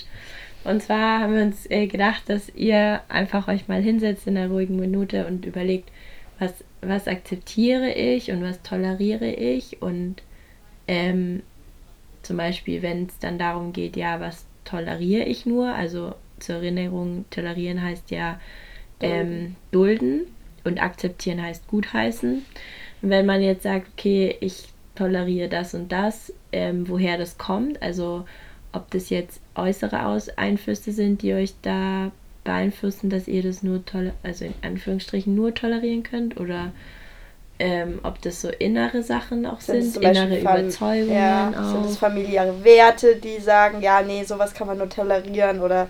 [0.64, 4.50] Und zwar haben wir uns äh, gedacht, dass ihr einfach euch mal hinsetzt in einer
[4.50, 5.90] ruhigen Minute und überlegt,
[6.40, 9.82] was, was akzeptiere ich und was toleriere ich.
[9.82, 10.22] Und
[10.94, 11.44] ähm,
[12.22, 17.26] zum Beispiel, wenn es dann darum geht, ja, was toleriere ich nur, also zur Erinnerung,
[17.30, 18.40] tolerieren heißt ja
[19.00, 20.22] ähm, dulden
[20.64, 22.46] und akzeptieren heißt gutheißen.
[23.02, 27.82] Und wenn man jetzt sagt, okay, ich toleriere das und das, ähm, woher das kommt,
[27.82, 28.26] also
[28.72, 32.12] ob das jetzt äußere Aus Einflüsse sind, die euch da
[32.44, 33.84] beeinflussen, dass ihr das nur
[34.22, 36.72] also in Anführungsstrichen nur tolerieren könnt oder
[37.60, 41.72] ähm, ob das so innere Sachen auch sind, sind innere Überzeugungen ja, auch.
[41.72, 45.88] Sind es familiäre Werte, die sagen, ja, nee, sowas kann man nur tolerieren oder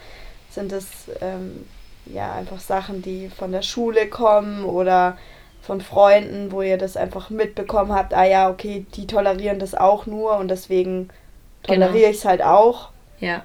[0.49, 0.87] sind es
[1.21, 1.65] ähm,
[2.05, 5.17] ja einfach Sachen, die von der Schule kommen oder
[5.61, 10.05] von Freunden, wo ihr das einfach mitbekommen habt, ah ja, okay, die tolerieren das auch
[10.05, 11.07] nur und deswegen
[11.63, 11.87] genau.
[11.87, 12.09] toleriere genau.
[12.09, 12.89] ich es halt auch.
[13.19, 13.43] Ja.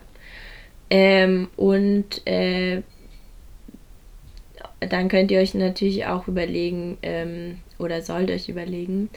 [0.90, 2.83] Ähm, und äh,
[4.81, 9.11] dann könnt ihr euch natürlich auch überlegen ähm, oder sollt euch überlegen,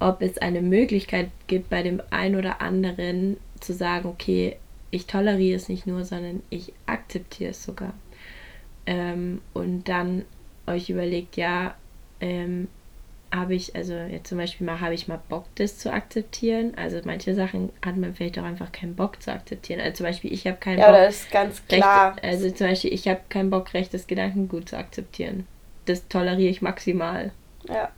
[0.00, 4.56] ob es eine Möglichkeit gibt, bei dem einen oder anderen zu sagen, okay,
[4.90, 7.92] ich toleriere es nicht nur, sondern ich akzeptiere es sogar
[8.88, 10.24] ähm, und dann
[10.66, 11.74] euch überlegt, ja,
[12.20, 12.68] ähm,
[13.30, 16.72] habe ich, also jetzt zum Beispiel mal, habe ich mal Bock, das zu akzeptieren?
[16.76, 19.80] Also manche Sachen hat man vielleicht auch einfach keinen Bock zu akzeptieren.
[19.80, 20.96] Also zum Beispiel, ich habe keinen ja, Bock.
[20.96, 22.14] Ja, das ist ganz klar.
[22.14, 25.46] Recht, also zum Beispiel, ich habe keinen Bock, rechtes Gedankengut zu akzeptieren.
[25.84, 27.32] Das toleriere ich maximal.
[27.68, 27.90] Ja.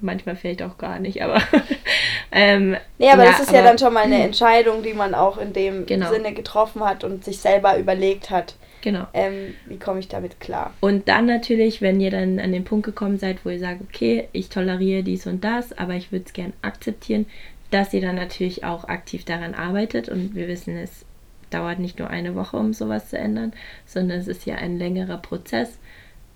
[0.00, 1.40] Manchmal vielleicht auch gar nicht, aber.
[2.32, 5.14] ähm, nee, aber ja, das ist aber, ja dann schon mal eine Entscheidung, die man
[5.14, 6.10] auch in dem genau.
[6.10, 8.54] Sinne getroffen hat und sich selber überlegt hat.
[8.80, 9.06] Genau.
[9.12, 10.72] Ähm, wie komme ich damit klar?
[10.80, 14.28] Und dann natürlich, wenn ihr dann an den Punkt gekommen seid, wo ihr sagt, okay,
[14.32, 17.26] ich toleriere dies und das, aber ich würde es gern akzeptieren,
[17.70, 20.08] dass ihr dann natürlich auch aktiv daran arbeitet.
[20.08, 21.04] Und wir wissen, es
[21.50, 23.52] dauert nicht nur eine Woche, um sowas zu ändern,
[23.84, 25.78] sondern es ist ja ein längerer Prozess.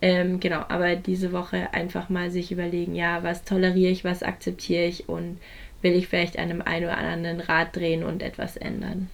[0.03, 4.85] Ähm, genau, aber diese Woche einfach mal sich überlegen, ja, was toleriere ich, was akzeptiere
[4.85, 5.39] ich und
[5.81, 9.09] will ich vielleicht an einem einen oder anderen Rad drehen und etwas ändern.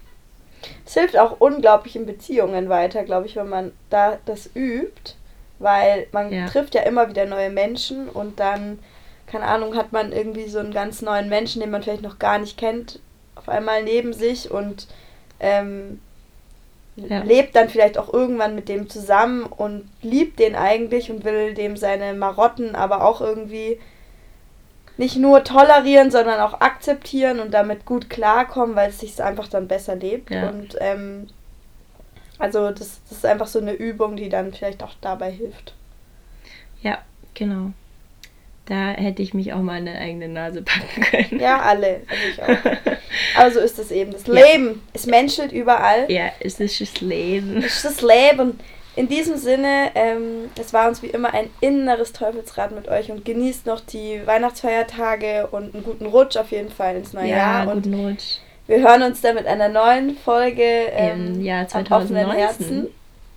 [0.86, 5.14] Es hilft auch unglaublich in Beziehungen weiter, glaube ich, wenn man da das übt,
[5.58, 6.46] weil man ja.
[6.46, 8.78] trifft ja immer wieder neue Menschen und dann,
[9.26, 12.38] keine Ahnung, hat man irgendwie so einen ganz neuen Menschen, den man vielleicht noch gar
[12.38, 12.98] nicht kennt,
[13.34, 14.88] auf einmal neben sich und
[15.38, 16.00] ähm,
[17.08, 17.22] ja.
[17.22, 21.76] lebt dann vielleicht auch irgendwann mit dem zusammen und liebt den eigentlich und will dem
[21.76, 23.78] seine Marotten aber auch irgendwie
[24.96, 29.68] nicht nur tolerieren, sondern auch akzeptieren und damit gut klarkommen, weil es sich einfach dann
[29.68, 30.30] besser lebt.
[30.30, 30.48] Ja.
[30.48, 31.28] Und ähm,
[32.38, 35.74] also das, das ist einfach so eine Übung, die dann vielleicht auch dabei hilft.
[36.82, 36.98] Ja,
[37.34, 37.72] genau.
[38.68, 41.40] Da hätte ich mich auch mal in eine eigene Nase packen können.
[41.40, 42.02] Ja, alle.
[42.38, 42.68] Also.
[43.36, 44.12] Aber so ist es eben.
[44.12, 44.66] Das Leben.
[44.66, 44.74] Ja.
[44.92, 46.04] Es menschelt überall.
[46.12, 47.58] Ja, es ist das Leben.
[47.58, 48.60] Es ist das Leben.
[48.94, 53.24] In diesem Sinne, ähm, es war uns wie immer ein inneres Teufelsrad mit euch und
[53.24, 57.68] genießt noch die Weihnachtsfeiertage und einen guten Rutsch auf jeden Fall ins neue ja, Jahr.
[57.68, 58.38] Und guten Rutsch.
[58.66, 62.36] Wir hören uns dann mit einer neuen Folge ähm, im Jahr 2019.
[62.36, 62.88] Herzen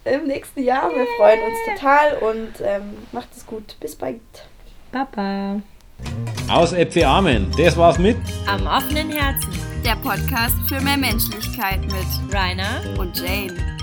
[0.04, 0.90] im nächsten Jahr.
[0.90, 3.76] Wir freuen uns total und ähm, macht es gut.
[3.80, 4.20] Bis bald.
[4.92, 5.62] Baba.
[6.50, 7.48] Aus Äpfel Amen.
[7.58, 9.52] Das war's mit Am offenen Herzen.
[9.86, 13.81] Der Podcast für mehr Menschlichkeit mit Rainer und Jane.